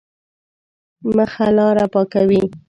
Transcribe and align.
مخه 1.17 1.45
لاره 1.57 1.85
پاکوي. 1.93 2.41